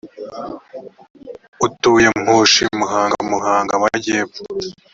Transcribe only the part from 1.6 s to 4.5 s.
utuye mpushi muhangamuhanga amajyepfo